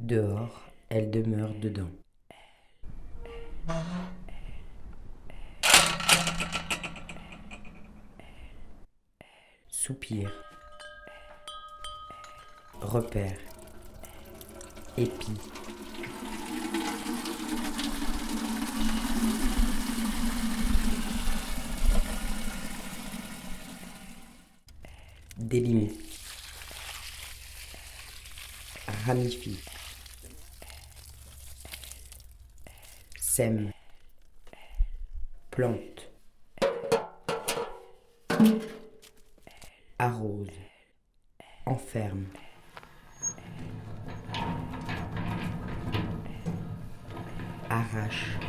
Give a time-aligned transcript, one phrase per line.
[0.00, 1.90] Dehors, elle demeure dedans.
[9.68, 10.32] Soupir.
[12.80, 13.38] Repère.
[14.96, 15.32] Épi.
[25.36, 26.00] Délimite.
[29.04, 29.58] Ramifie.
[33.38, 33.70] Sème.
[35.52, 36.10] Plante.
[39.96, 40.50] Arrose.
[41.64, 42.26] Enferme.
[47.70, 48.40] Arrache.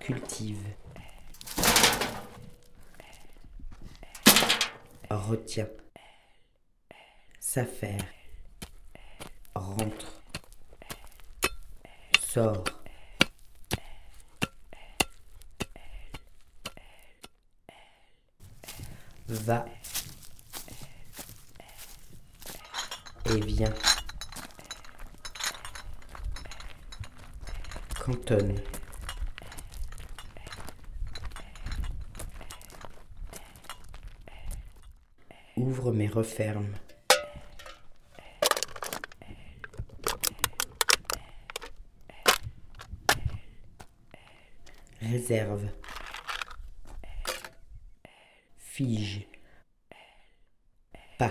[0.00, 0.66] Cultive.
[5.08, 5.68] Retient.
[7.38, 8.15] S'affaire.
[19.28, 19.64] Va.
[23.24, 23.72] Et vient.
[28.04, 28.60] Cantonne.
[35.56, 36.74] Ouvre mais referme.
[45.26, 45.68] Réserve.
[48.58, 49.26] Fige.
[51.18, 51.30] En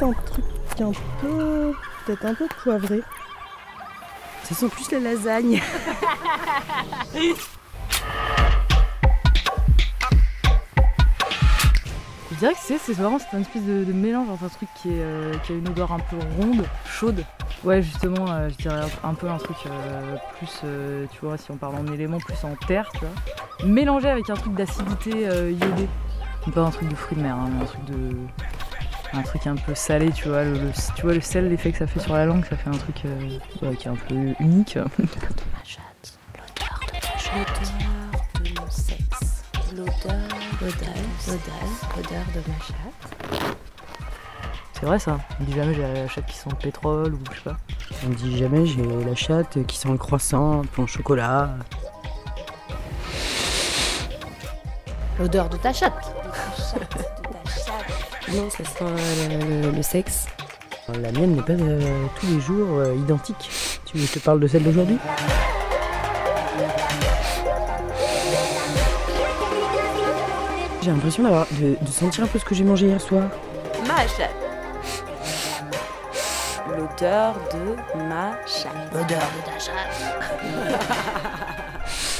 [0.00, 0.44] peut-être un truc
[0.80, 1.74] un peu.
[2.06, 3.00] Peut-être un peu poivré.
[4.44, 5.60] Ça sent plus la lasagne.
[12.32, 14.88] Je dirais que c'est, c'est marrant, c'est un espèce de, mélange entre un truc qui,
[14.88, 17.22] est, euh, qui a une odeur un peu ronde, chaude.
[17.64, 20.62] Ouais, justement, euh, je dirais un, peu un truc euh, plus,
[21.12, 23.66] tu vois, si on parle en éléments, plus en terre, tu vois.
[23.68, 25.88] Mélangé avec un truc d'acidité iodée.
[26.54, 28.16] Pas un truc de fruits de mer, hein, mais un truc de.
[29.12, 30.44] Un truc un peu salé, tu vois.
[30.44, 32.68] Le, le- tu vois le sel, l'effet que ça fait sur la langue, ça fait
[32.70, 34.76] un truc euh, ouais, qui est un peu unique.
[34.76, 34.90] L'odeur
[38.34, 39.42] de mon sexe.
[39.74, 40.28] L'odeur,
[40.60, 40.94] l'odeur,
[41.26, 41.64] l'odeur,
[41.96, 43.44] l'odeur de ma chatte.
[44.74, 45.18] C'est vrai ça.
[45.40, 47.56] On dit jamais j'ai la chatte qui sent le pétrole ou je sais pas.
[48.06, 51.50] On dit jamais j'ai la chatte qui sent le croissant, en chocolat.
[55.18, 56.14] L'odeur de ta chatte.
[58.34, 60.26] Non, ça sent euh, le, le- le sexe.
[60.88, 63.50] La mienne n'est pas euh, tous les jours euh, identique.
[63.86, 64.98] Tu veux que je te parle de celle d'aujourd'hui?
[70.82, 73.24] J'ai l'impression d'avoir de, de sentir un peu ce que j'ai mangé hier soir.
[73.86, 74.30] Ma chatte.
[76.68, 78.72] L'odeur de ma chatte.
[78.94, 80.86] L'odeur de ta chatte.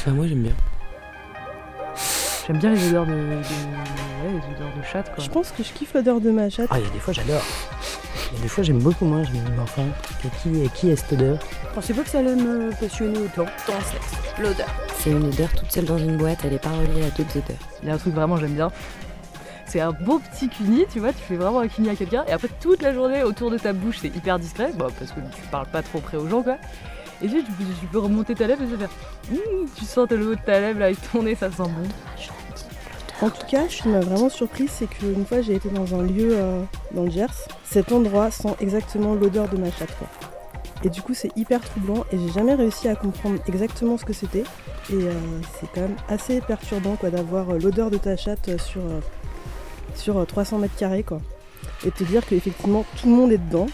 [0.03, 0.53] Bah moi j'aime bien.
[2.47, 3.13] J'aime bien les odeurs de,
[4.43, 5.23] odeurs de chatte quoi.
[5.23, 6.67] Je pense que je kiffe l'odeur de ma chatte.
[6.71, 7.41] Ah il y a des fois j'adore.
[8.31, 9.23] Il y a des fois j'aime beaucoup moins.
[9.23, 9.83] Je me dis mais enfin,
[10.41, 11.37] qui, qui est cette odeur?
[11.69, 13.45] Je pensais pas que ça allait me passionner autant.
[13.65, 14.13] Ton sexe.
[14.39, 14.67] L'odeur.
[14.99, 17.57] C'est une odeur toute seule dans une boîte, elle est pas reliée à d'autres odeurs.
[17.81, 18.71] Il y a un truc vraiment j'aime bien.
[19.65, 22.31] C'est un beau petit cuni, tu vois, tu fais vraiment un cuni à quelqu'un et
[22.31, 25.41] après toute la journée autour de ta bouche c'est hyper discret, bah, parce que tu
[25.49, 26.57] parles pas trop près aux gens quoi.
[27.21, 28.89] Et tu, sais, tu, peux, tu peux remonter ta lèvre et te faire
[29.31, 31.87] Hum, tu sens le haut de ta lèvre là, avec ton nez, ça sent bon.
[33.21, 36.03] En tout cas, ce qui m'a vraiment surprise, c'est qu'une fois j'ai été dans un
[36.03, 36.63] lieu euh,
[36.93, 39.95] dans le Gers, cet endroit sent exactement l'odeur de ma chatte.
[40.83, 44.13] Et du coup, c'est hyper troublant et j'ai jamais réussi à comprendre exactement ce que
[44.13, 44.43] c'était.
[44.89, 45.13] Et euh,
[45.59, 48.81] c'est quand même assez perturbant quoi, d'avoir euh, l'odeur de ta chatte sur,
[49.95, 51.03] sur euh, 300 mètres carrés.
[51.03, 51.21] Quoi.
[51.85, 53.67] Et te dire qu'effectivement, tout le monde est dedans,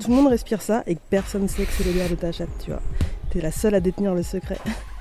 [0.00, 2.50] tout le monde respire ça et que personne sait que c'est l'odeur de ta chatte,
[2.62, 2.82] tu vois.
[3.30, 4.58] T'es la seule à détenir le secret.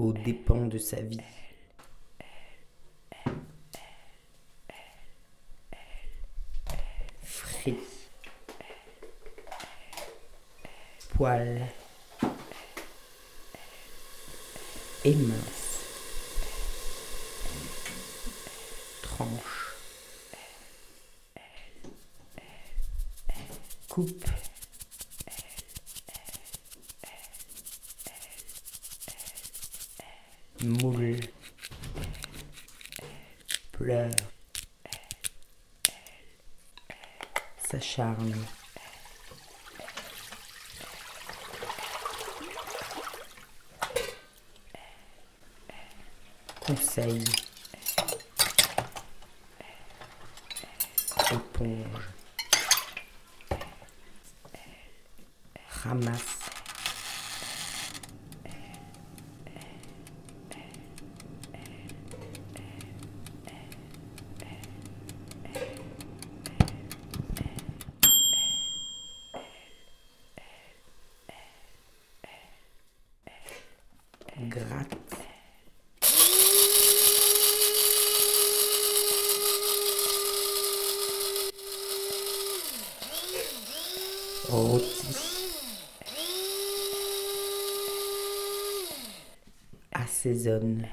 [0.00, 1.20] aux dépens de sa vie.
[7.22, 7.76] Frit.
[11.14, 11.66] Poil.
[15.04, 15.84] Et mince.
[19.02, 19.74] Tranche.
[23.88, 24.39] Coupe.
[38.10, 38.59] Jahren
[74.48, 74.96] gratte.
[84.48, 85.06] Rôti.
[89.92, 90.88] Assaisonne.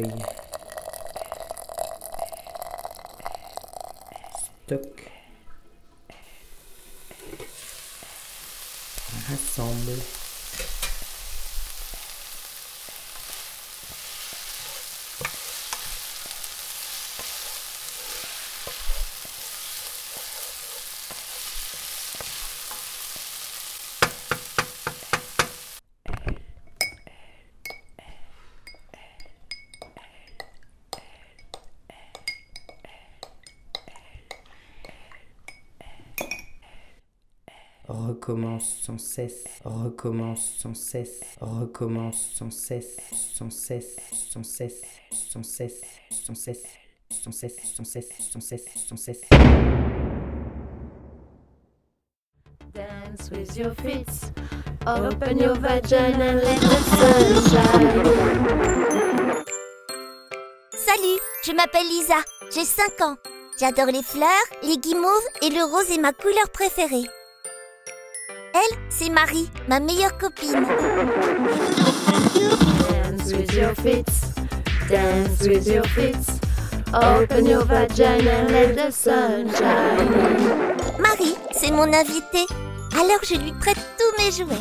[0.00, 0.29] areia.
[38.20, 42.98] Recommence sans cesse, recommence sans cesse, recommence sans cesse,
[43.32, 43.96] sans cesse,
[44.30, 45.80] sans cesse, sans cesse,
[46.10, 46.62] sans cesse,
[47.08, 49.22] sans cesse, sans cesse, sans cesse, sans cesse.
[52.74, 54.06] Dance with your feet.
[54.86, 58.04] Open your vagina and let the sun shine.
[60.74, 62.22] Salut, je m'appelle Lisa,
[62.54, 63.16] j'ai 5 ans.
[63.58, 64.28] J'adore les fleurs,
[64.62, 67.08] les guimauves et le rose est ma couleur préférée.
[69.02, 70.66] C'est Marie, ma meilleure copine.
[72.90, 74.06] Dance with your feet.
[74.90, 76.18] Dance with your feet.
[76.92, 80.76] Open your vagina and let the sun shine.
[80.98, 82.46] Marie, c'est mon invitée.
[82.92, 84.60] Alors je lui prête tous mes jouets.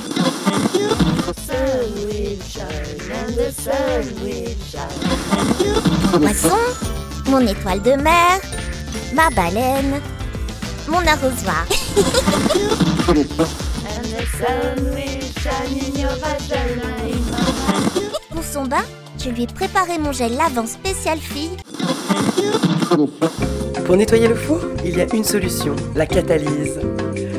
[3.12, 4.96] And the shine.
[6.14, 6.58] Poisson,
[7.28, 8.40] mon étoile de mer,
[9.14, 10.00] ma baleine,
[10.88, 11.66] mon arrosoir.
[18.30, 18.84] Pour son bain,
[19.18, 21.52] je lui ai préparé mon gel lavant spécial fille.
[23.86, 26.80] Pour nettoyer le four, il y a une solution, la catalyse.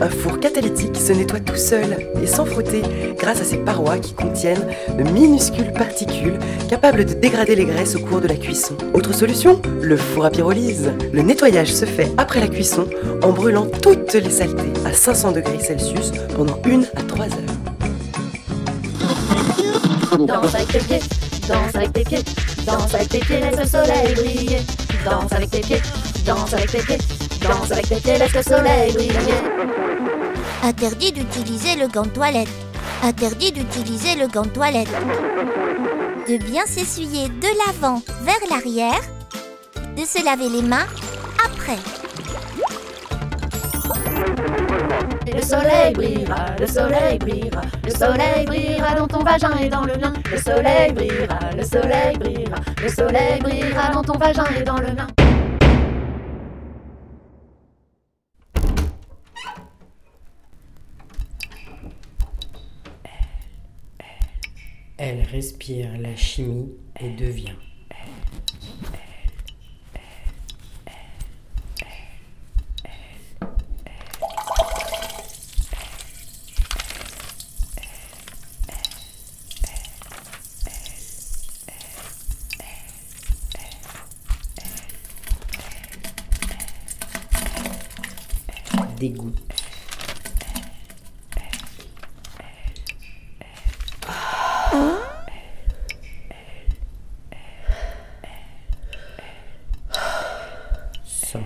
[0.02, 2.82] Un four catalytique se nettoie tout seul et sans frotter
[3.18, 4.66] grâce à ses parois qui contiennent
[4.96, 6.38] de minuscules particules
[6.70, 8.76] capables de dégrader les graisses au cours de la cuisson.
[8.94, 10.90] Autre solution, le four à pyrolyse.
[11.12, 12.86] Le nettoyage se fait après la cuisson
[13.22, 17.30] en brûlant toutes les saletés à 500 degrés Celsius pendant 1 à 3 heures.
[20.26, 21.00] Danse avec tes pieds,
[21.46, 22.24] danse avec tes pieds,
[22.66, 24.60] danse avec tes laisse le soleil briller.
[25.04, 25.82] Danse avec tes pieds,
[26.26, 26.98] danse avec tes pieds,
[27.50, 29.14] avec le soleil briller.
[30.62, 32.48] Interdit d'utiliser le gant de toilette.
[33.02, 34.88] Interdit d'utiliser le gant de toilette.
[36.28, 39.00] De bien s'essuyer de l'avant vers l'arrière.
[39.96, 40.86] De se laver les mains
[41.44, 41.78] après.
[45.32, 49.96] Le soleil brillera, le soleil brillera, le soleil brillera dans ton vagin et dans le
[49.96, 50.12] mien.
[50.30, 54.92] Le soleil brillera, le soleil brillera, le soleil brillera dans ton vagin et dans le
[54.92, 55.06] mien.
[65.02, 67.54] Elle respire la chimie et devient.
[88.98, 89.32] Dégoût.
[101.04, 101.44] Sang.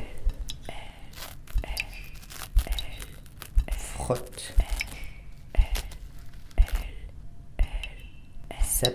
[4.04, 4.52] Frotte.
[8.62, 8.90] Ça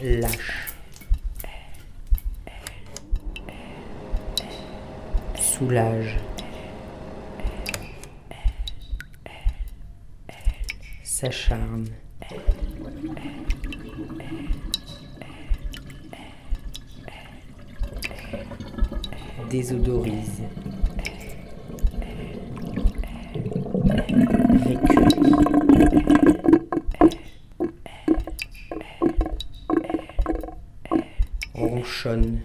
[0.00, 0.68] Lâche.
[5.34, 6.16] Soulage.
[11.02, 11.88] S'acharne.
[19.50, 20.42] Désodorise.
[32.08, 32.40] schon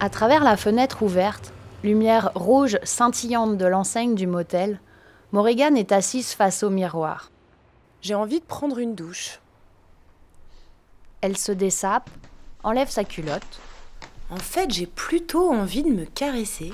[0.00, 1.52] À travers la fenêtre ouverte,
[1.82, 4.78] lumière rouge scintillante de l'enseigne du motel,
[5.32, 7.32] Morrigan est assise face au miroir.
[8.00, 9.40] J'ai envie de prendre une douche.
[11.20, 12.08] Elle se dessape,
[12.62, 13.60] enlève sa culotte.
[14.30, 16.72] En fait, j'ai plutôt envie de me caresser.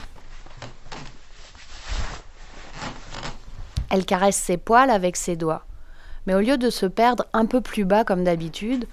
[3.89, 5.65] Elle caresse ses poils avec ses doigts.
[6.27, 8.87] Mais au lieu de se perdre un peu plus bas comme d'habitude,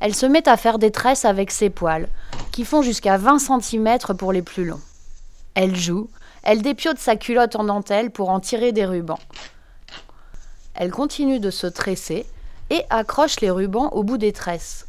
[0.00, 2.08] elle se met à faire des tresses avec ses poils,
[2.52, 4.80] qui font jusqu'à 20 cm pour les plus longs.
[5.54, 6.08] Elle joue,
[6.42, 9.18] elle dépiote sa culotte en dentelle pour en tirer des rubans.
[10.74, 12.26] Elle continue de se tresser
[12.70, 14.86] et accroche les rubans au bout des tresses.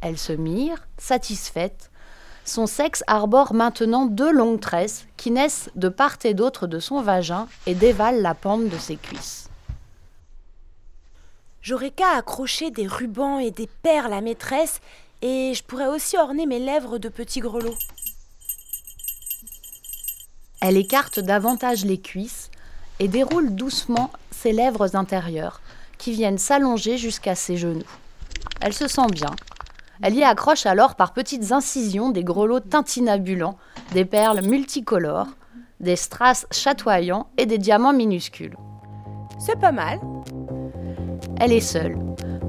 [0.00, 1.90] Elle se mire, satisfaite.
[2.44, 7.02] Son sexe arbore maintenant deux longues tresses qui naissent de part et d'autre de son
[7.02, 9.47] vagin et dévalent la pente de ses cuisses.
[11.62, 14.80] J'aurais qu'à accrocher des rubans et des perles à mes tresses
[15.22, 17.76] et je pourrais aussi orner mes lèvres de petits grelots.
[20.60, 22.50] Elle écarte davantage les cuisses
[22.98, 25.60] et déroule doucement ses lèvres intérieures
[25.98, 27.82] qui viennent s'allonger jusqu'à ses genoux.
[28.60, 29.34] Elle se sent bien.
[30.02, 33.58] Elle y accroche alors par petites incisions des grelots tintinabulants,
[33.92, 35.26] des perles multicolores,
[35.80, 38.56] des strass chatoyants et des diamants minuscules.
[39.40, 40.00] C'est pas mal.
[41.40, 41.96] Elle est seule.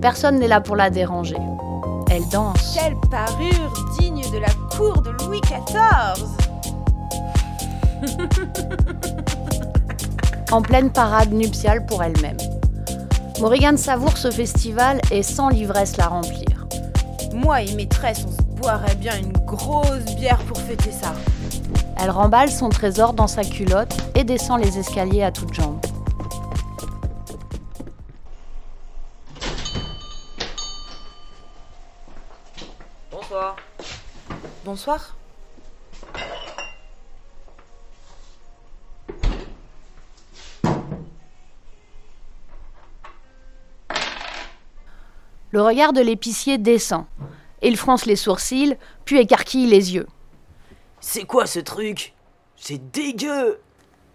[0.02, 1.38] Personne n'est là pour la déranger.
[2.10, 2.78] Elle danse.
[2.78, 6.26] Quelle parure digne de la cour de Louis XIV
[10.52, 12.38] en pleine parade nuptiale pour elle-même.
[13.40, 16.68] Morrigan savoure ce festival et sent l'ivresse la remplir.
[17.34, 21.14] Moi et mes tresses, on se boirait bien une grosse bière pour fêter ça.
[22.02, 25.79] Elle remballe son trésor dans sa culotte et descend les escaliers à toutes jambes.
[34.72, 35.16] Bonsoir.
[45.50, 47.06] Le regard de l'épicier descend.
[47.64, 50.06] Il fronce les sourcils, puis écarquille les yeux.
[51.00, 52.14] C'est quoi ce truc?
[52.56, 53.60] C'est dégueu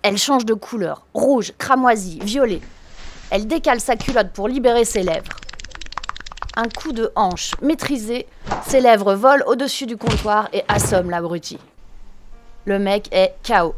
[0.03, 2.61] Elle change de couleur, rouge, cramoisi, violet.
[3.33, 5.35] Elle décale sa culotte pour libérer ses lèvres.
[6.57, 8.27] Un coup de hanche maîtrisé,
[8.65, 11.59] ses lèvres volent au-dessus du comptoir et assomment l'abruti.
[12.65, 13.75] Le mec est KO.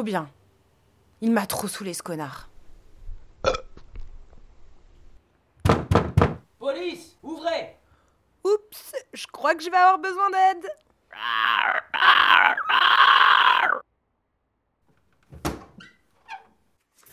[0.00, 0.30] Trop bien.
[1.20, 2.48] Il m'a trop saoulé ce connard.
[6.58, 7.76] Police, ouvrez
[8.42, 10.70] Oups, je crois que je vais avoir besoin d'aide.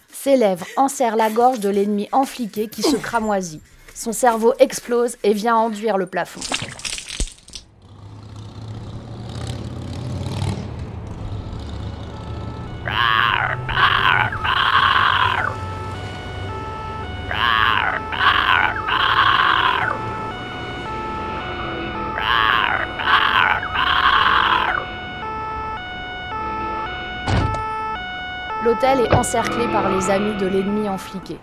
[0.08, 3.62] Ses lèvres enserrent la gorge de l'ennemi enfliqué qui se cramoisit.
[3.94, 6.40] Son cerveau explose et vient enduire le plafond.
[29.28, 31.38] L'hôtel est encerclé par les amis de l'ennemi enfliqué.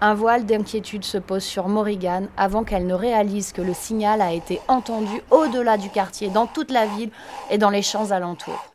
[0.00, 4.32] Un voile d'inquiétude se pose sur Morrigan avant qu'elle ne réalise que le signal a
[4.32, 7.10] été entendu au-delà du quartier, dans toute la ville
[7.50, 8.72] et dans les champs alentours.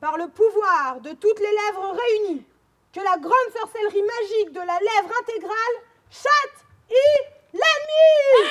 [0.00, 2.44] Par le pouvoir de toutes les lèvres réunies,
[2.92, 5.76] que la grande sorcellerie magique de la lèvre intégrale
[6.10, 8.50] chatte y l'ennemi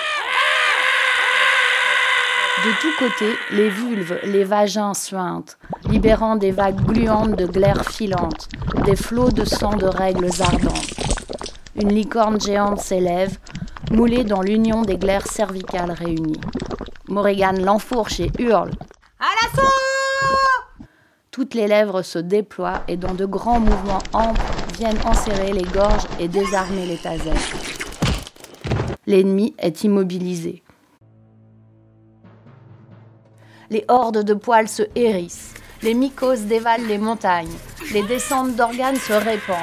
[2.64, 5.58] De tous côtés, les vulves, les vagins suintent,
[5.90, 8.50] libérant des vagues gluantes de glaire filante,
[8.86, 10.94] des flots de sang de règles ardentes.
[11.76, 13.36] Une licorne géante s'élève,
[13.90, 16.40] moulée dans l'union des glaires cervicales réunies.
[17.08, 18.74] Morrigan l'enfourche et hurle.
[19.20, 20.86] À l'assaut
[21.32, 24.40] Toutes les lèvres se déploient et dans de grands mouvements amples
[24.78, 27.34] viennent enserrer les gorges et désarmer les tasers.
[29.08, 30.62] L'ennemi est immobilisé.
[33.72, 37.56] Les hordes de poils se hérissent, les mycoses dévalent les montagnes,
[37.94, 39.58] les descentes d'organes se répandent.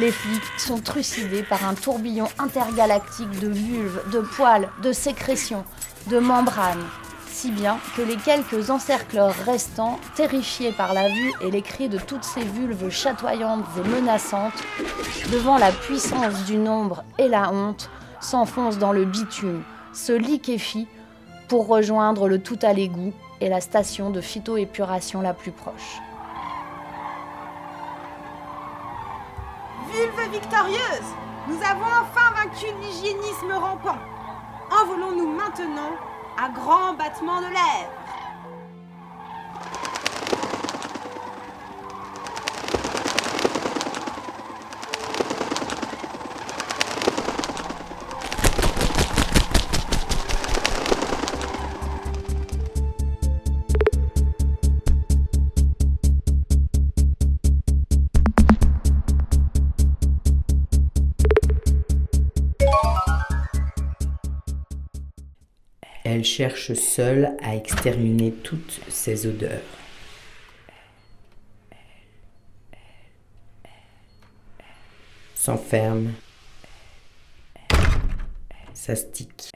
[0.00, 5.64] Les flics sont trucidés par un tourbillon intergalactique de vulves, de poils, de sécrétions,
[6.08, 6.82] de membranes,
[7.28, 11.98] si bien que les quelques encercleurs restants, terrifiés par la vue et les cris de
[11.98, 14.60] toutes ces vulves chatoyantes et menaçantes,
[15.30, 20.88] devant la puissance du nombre et la honte, s'enfoncent dans le bitume, se liquéfient
[21.46, 26.00] pour rejoindre le tout à l'égout et la station de phytoépuration la plus proche.
[29.90, 31.14] Vulve victorieuse
[31.48, 33.98] Nous avons enfin vaincu l'hygiénisme rampant.
[34.82, 35.92] Envolons-nous maintenant
[36.42, 37.95] à grands battements de lèvres.
[66.16, 69.60] Elle cherche seule à exterminer toutes ces odeurs.
[75.34, 76.14] S'enferme.
[78.72, 79.50] S'astique.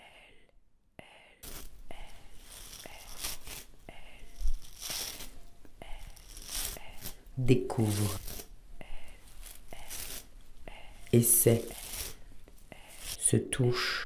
[7.38, 8.20] Découvre.
[11.11, 11.64] Essaie.
[13.18, 14.05] Se touche.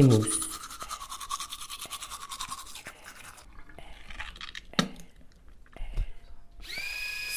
[0.00, 0.40] S'émousse.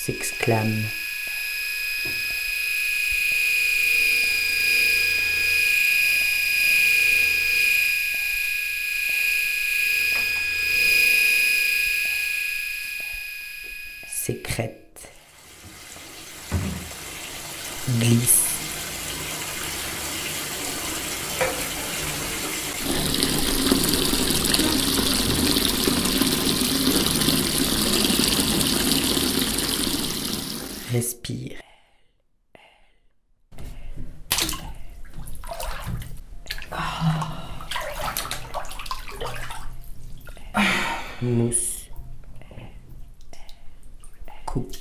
[0.06, 0.84] S'exclame.
[14.08, 15.12] Sécrète.
[18.00, 18.43] Glisse.
[30.94, 31.58] Respire.
[41.24, 41.90] Mousse.
[44.46, 44.78] Coupe.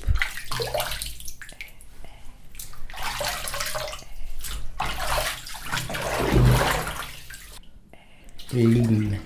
[8.53, 9.17] Lime.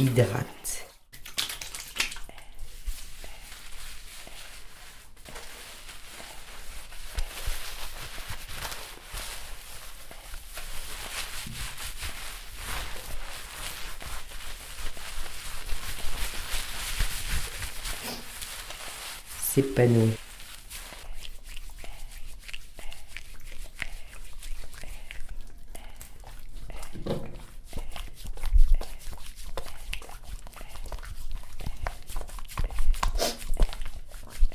[0.00, 0.43] Hydrate.
[19.54, 20.10] S'épanouit.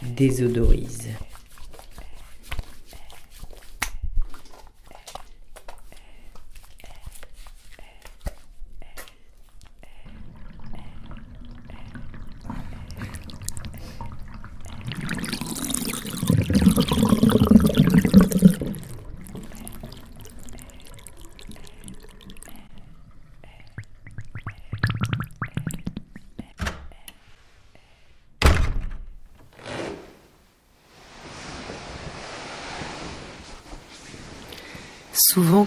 [0.04, 1.08] Désodorise.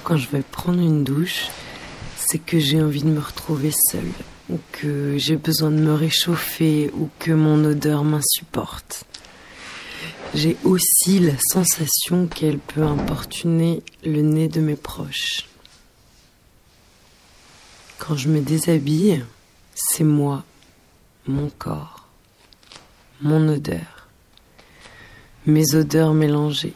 [0.04, 1.48] Quand je vais prendre une douche,
[2.16, 4.10] c'est que j'ai envie de me retrouver seule,
[4.50, 9.04] ou que j'ai besoin de me réchauffer, ou que mon odeur m'insupporte.
[10.34, 15.46] J'ai aussi la sensation qu'elle peut importuner le nez de mes proches.
[17.98, 19.24] Quand je me déshabille,
[19.74, 20.44] c'est moi,
[21.26, 22.08] mon corps,
[23.20, 24.08] mon odeur,
[25.46, 26.74] mes odeurs mélangées.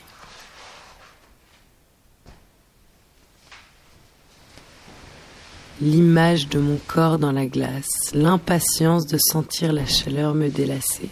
[5.80, 11.10] L'image de mon corps dans la glace, l'impatience de sentir la chaleur me délasser.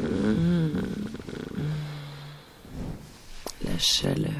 [0.00, 0.06] Mmh.
[3.64, 4.30] La chaleur.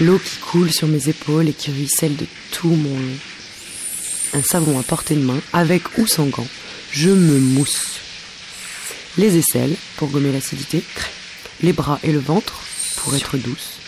[0.00, 3.16] L'eau qui coule sur mes épaules et qui ruisselle de tout mon long.
[4.34, 6.46] Un savon à portée de main, avec ou sans gants
[6.92, 8.00] je me mousse.
[9.18, 10.84] Les aisselles pour gommer l'acidité,
[11.62, 12.60] les bras et le ventre
[12.96, 13.78] pour être douce,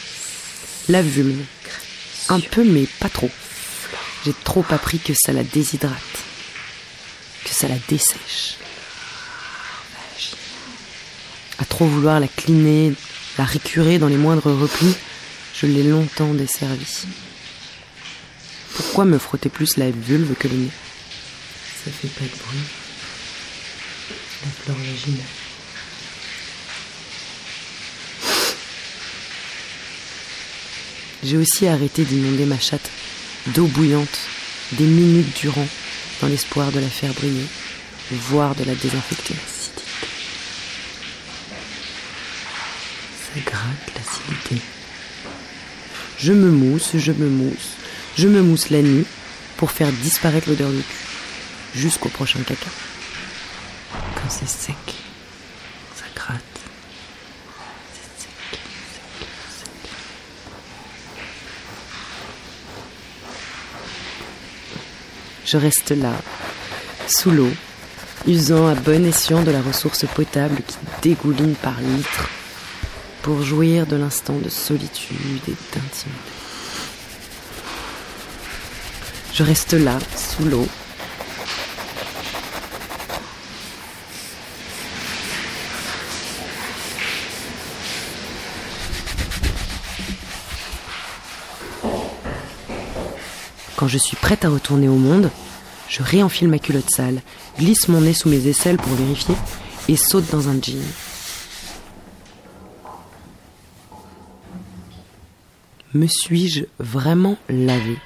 [0.89, 1.45] la vulve,
[2.29, 3.31] un peu mais pas trop.
[4.25, 6.19] J'ai trop appris que ça la déshydrate,
[7.45, 8.57] que ça la dessèche.
[11.59, 12.95] À trop vouloir la cliner,
[13.39, 14.95] la récurer dans les moindres replis,
[15.55, 17.07] je l'ai longtemps desservie.
[18.75, 20.71] Pourquoi me frotter plus la vulve que le nez?
[21.85, 22.84] Ça fait pas de bruit
[24.51, 25.25] flore vaginale.
[31.23, 32.91] J'ai aussi arrêté d'inonder ma chatte
[33.49, 34.19] d'eau bouillante
[34.73, 35.67] des minutes durant
[36.21, 37.47] dans l'espoir de la faire briller,
[38.11, 39.35] voire de la désinfecter.
[43.23, 44.61] Ça gratte l'acidité.
[46.19, 47.77] Je me mousse, je me mousse,
[48.17, 49.07] je me mousse la nuit
[49.57, 52.71] pour faire disparaître l'odeur du cul, jusqu'au prochain caca
[54.29, 54.77] c'est sec,
[55.95, 56.43] ça gratte.
[57.93, 58.61] C'est sec, sec,
[59.59, 59.71] sec.
[65.55, 66.13] Je reste là,
[67.07, 67.53] sous l'eau,
[68.27, 72.29] usant à bon escient de la ressource potable qui dégouline par litres
[73.23, 76.33] pour jouir de l'instant de solitude et d'intimité.
[79.33, 80.67] Je reste là, sous l'eau,
[93.77, 95.31] Quand je suis prête à retourner au monde,
[95.95, 97.23] je réenfile ma culotte sale,
[97.57, 99.37] glisse mon nez sous mes aisselles pour vérifier
[99.89, 100.83] et saute dans un jean.
[105.93, 107.97] Me suis-je vraiment lavé?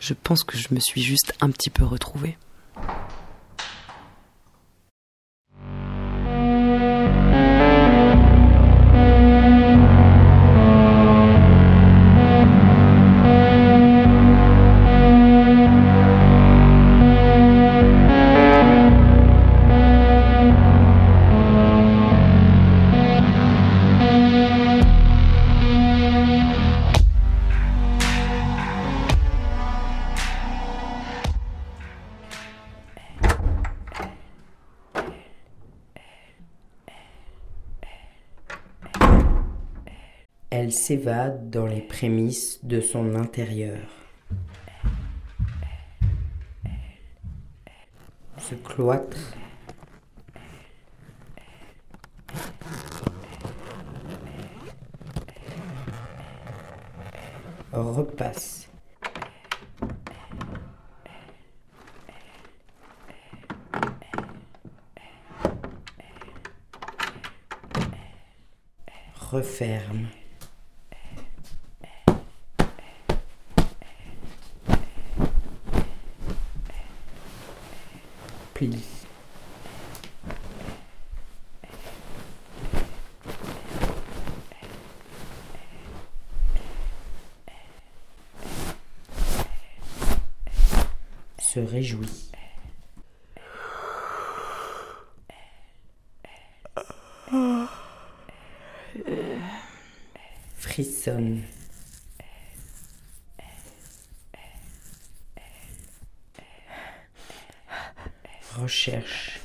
[0.00, 2.38] Je pense que je me suis juste un petit peu retrouvée.
[40.68, 43.78] Elle s'évade dans les prémices de son intérieur.
[48.36, 49.16] Se cloître.
[57.72, 58.68] Repasse.
[69.14, 70.08] Referme.
[91.58, 92.30] Se réjouit.
[100.56, 101.42] Frissonne.
[108.56, 109.37] Recherche.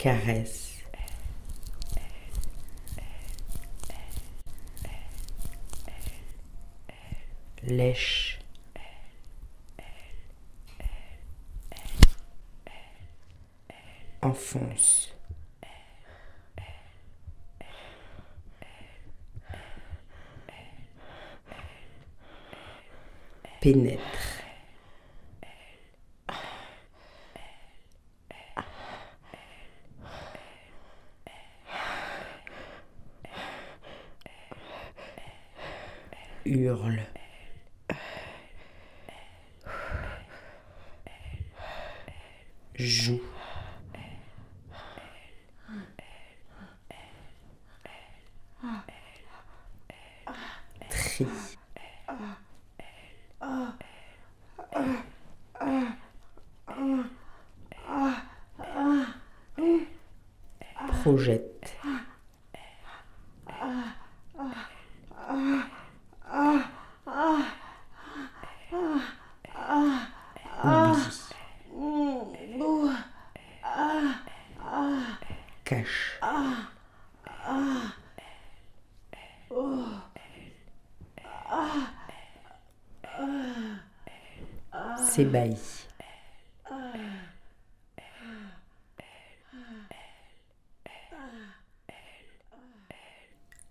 [0.00, 0.78] Caresse.
[7.64, 8.38] Lèche.
[14.22, 15.14] Enfonce.
[23.60, 24.29] Pénètre.
[36.50, 37.06] Hurle.
[42.74, 43.20] Joue.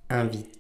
[0.10, 0.59] Invite.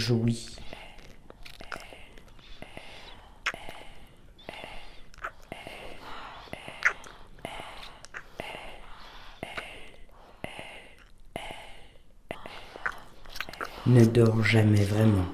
[0.00, 0.56] Jouit.
[13.86, 15.26] Ne dors jamais vraiment.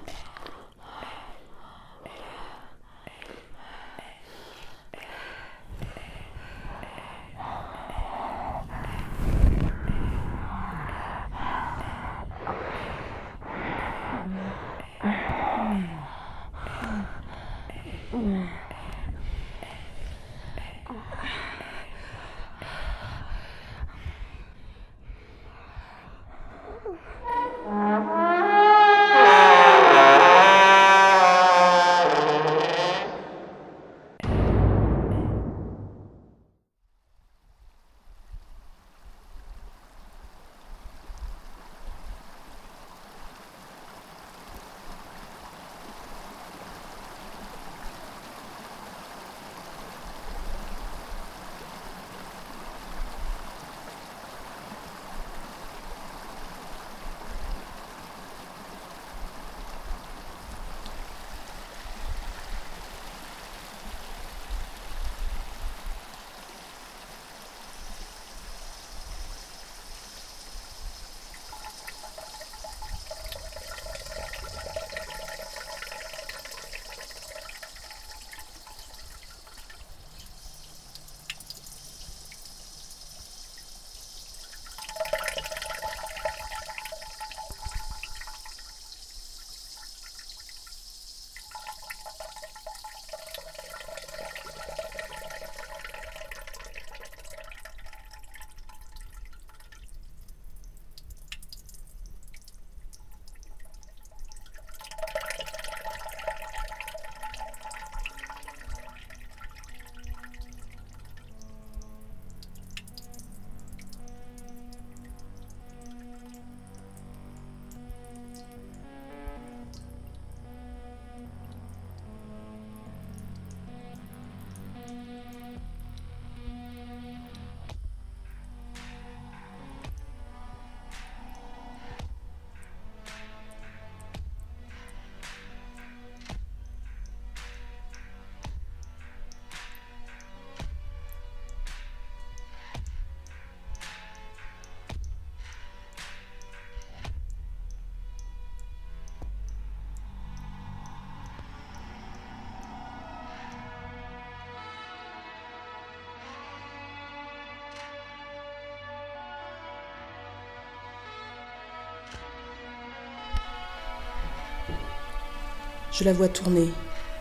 [165.99, 166.69] Je la vois tourner.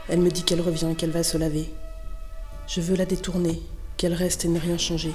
[0.10, 1.72] Elle me dit qu'elle revient qu'elle va se laver.
[2.68, 3.62] Je veux la détourner,
[3.96, 5.14] qu'elle reste et ne rien changer.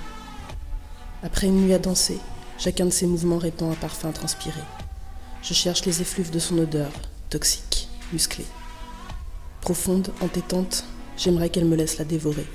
[1.22, 2.18] Après une nuit à danser,
[2.56, 4.62] chacun de ses mouvements répand un parfum transpiré.
[5.42, 6.90] Je cherche les effluves de son odeur,
[7.28, 8.46] toxique, musclée.
[9.60, 10.86] Profonde, entêtante,
[11.18, 12.46] j'aimerais qu'elle me laisse la dévorer.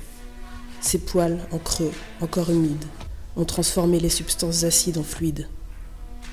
[0.80, 2.84] Ses poils, en creux, encore humides,
[3.36, 5.48] ont transformé les substances acides en fluides.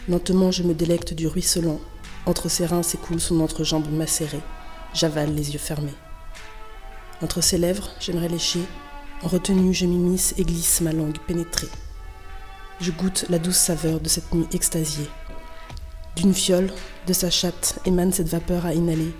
[0.10, 1.80] Lentement, je me délecte du ruisselant.
[2.26, 4.42] Entre ses reins s'écoule son entrejambe macérée.
[4.94, 5.94] J'avale les yeux fermés.
[7.22, 8.62] Entre ses lèvres, j'aimerais lécher.
[9.24, 11.70] En retenue, je m'immisce et glisse ma langue pénétrée.
[12.80, 15.10] Je goûte la douce saveur de cette nuit extasiée.
[16.16, 16.72] D'une fiole,
[17.08, 19.14] de sa chatte, émane cette vapeur à inhaler.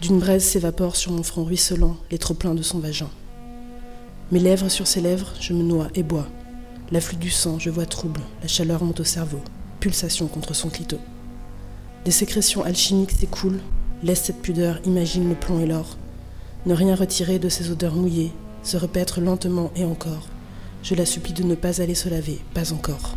[0.00, 3.08] D'une braise s'évapore sur mon front ruisselant les trop-pleins de son vagin.
[4.30, 6.26] Mes lèvres sur ses lèvres, je me noie et bois.
[6.90, 9.40] L'afflux du sang, je vois trouble, la chaleur monte au cerveau,
[9.80, 10.98] pulsation contre son clito.
[12.04, 13.60] Des sécrétions alchimiques s'écoulent,
[14.04, 15.96] laisse cette pudeur, imagine le plomb et l'or.
[16.66, 20.28] Ne rien retirer de ces odeurs mouillées, se repaître lentement et encore.
[20.82, 23.16] Je la supplie de ne pas aller se laver, pas encore.